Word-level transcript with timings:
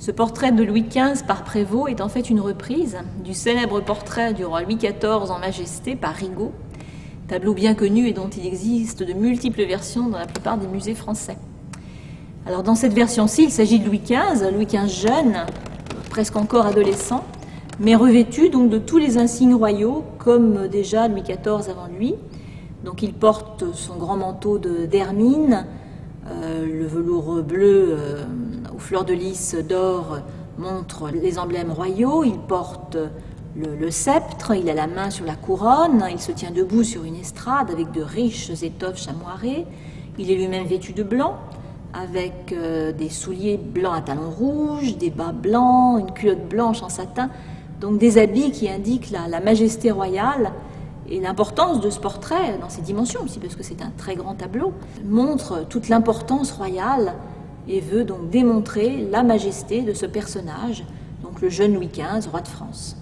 Ce 0.00 0.12
portrait 0.12 0.52
de 0.52 0.62
Louis 0.62 0.84
XV 0.84 1.26
par 1.26 1.42
Prévost 1.42 1.90
est 1.90 2.00
en 2.00 2.08
fait 2.08 2.30
une 2.30 2.40
reprise 2.40 2.96
du 3.24 3.34
célèbre 3.34 3.80
portrait 3.80 4.32
du 4.32 4.44
roi 4.44 4.62
Louis 4.62 4.76
XIV 4.76 5.28
en 5.28 5.40
majesté 5.40 5.96
par 5.96 6.14
Rigaud, 6.14 6.52
tableau 7.26 7.52
bien 7.52 7.74
connu 7.74 8.06
et 8.06 8.12
dont 8.12 8.28
il 8.28 8.46
existe 8.46 9.02
de 9.02 9.12
multiples 9.12 9.64
versions 9.64 10.08
dans 10.08 10.18
la 10.18 10.26
plupart 10.26 10.56
des 10.56 10.68
musées 10.68 10.94
français. 10.94 11.36
Alors 12.46 12.62
dans 12.62 12.76
cette 12.76 12.92
version-ci, 12.92 13.42
il 13.44 13.50
s'agit 13.50 13.80
de 13.80 13.86
Louis 13.86 13.98
XV, 13.98 14.52
Louis 14.52 14.66
XV 14.66 14.86
jeune, 14.88 15.46
presque 16.10 16.36
encore 16.36 16.66
adolescent, 16.66 17.24
mais 17.80 17.96
revêtu 17.96 18.50
donc 18.50 18.70
de 18.70 18.78
tous 18.78 18.98
les 18.98 19.18
insignes 19.18 19.54
royaux, 19.54 20.04
comme 20.18 20.68
déjà 20.68 21.08
Louis 21.08 21.22
XIV 21.22 21.70
avant 21.70 21.88
lui. 21.88 22.14
Donc 22.84 23.02
il 23.02 23.14
porte 23.14 23.64
son 23.74 23.96
grand 23.96 24.16
manteau 24.16 24.58
d'hermine, 24.58 25.66
euh, 26.30 26.64
le 26.66 26.86
velours 26.86 27.42
bleu 27.42 27.96
euh, 27.98 28.24
aux 28.78 28.80
fleurs 28.80 29.04
de 29.04 29.12
lys 29.12 29.56
d'or 29.68 30.18
montre 30.56 31.10
les 31.10 31.38
emblèmes 31.40 31.72
royaux. 31.72 32.22
Il 32.22 32.38
porte 32.38 32.96
le, 33.56 33.90
sceptre, 33.90 34.54
il 34.54 34.70
a 34.70 34.74
la 34.74 34.86
main 34.86 35.10
sur 35.10 35.24
la 35.24 35.34
couronne, 35.34 36.04
il 36.12 36.20
se 36.20 36.30
tient 36.30 36.52
debout 36.52 36.84
sur 36.84 37.02
une 37.02 37.16
estrade 37.16 37.72
avec 37.72 37.90
de 37.90 38.02
riches 38.02 38.50
étoffes 38.62 39.02
chamoirées. 39.02 39.66
Il 40.16 40.30
est 40.30 40.36
lui-même 40.36 40.64
vêtu 40.64 40.92
de 40.92 41.02
blanc, 41.02 41.38
avec 41.92 42.52
euh, 42.52 42.92
des 42.92 43.08
souliers 43.08 43.56
blancs 43.56 43.94
à 43.96 44.00
talons 44.00 44.30
rouges, 44.30 44.96
des 44.96 45.10
bas 45.10 45.32
blancs, 45.32 45.98
une 45.98 46.12
culotte 46.12 46.48
blanche 46.48 46.80
en 46.84 46.88
satin. 46.88 47.30
Donc 47.80 47.98
des 47.98 48.16
habits 48.16 48.52
qui 48.52 48.68
indiquent 48.68 49.10
la 49.10 49.40
majesté 49.40 49.90
royale 49.90 50.52
et 51.08 51.18
l'importance 51.20 51.80
de 51.80 51.90
ce 51.90 51.98
portrait, 51.98 52.58
dans 52.60 52.68
ses 52.68 52.82
dimensions 52.82 53.22
aussi, 53.24 53.40
parce 53.40 53.56
que 53.56 53.64
c'est 53.64 53.82
un 53.82 53.90
très 53.96 54.14
grand 54.14 54.34
tableau, 54.34 54.72
montre 55.04 55.66
toute 55.68 55.88
l'importance 55.88 56.52
royale 56.52 57.14
et 57.68 57.80
veut 57.80 58.04
donc 58.04 58.30
démontrer 58.30 59.06
la 59.10 59.22
majesté 59.22 59.82
de 59.82 59.92
ce 59.92 60.06
personnage, 60.06 60.84
donc 61.22 61.40
le 61.40 61.48
jeune 61.48 61.74
Louis 61.74 61.88
XV, 61.88 62.28
roi 62.30 62.40
de 62.40 62.48
France. 62.48 62.96